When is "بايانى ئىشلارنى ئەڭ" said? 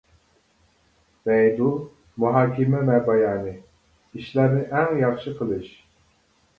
3.11-4.99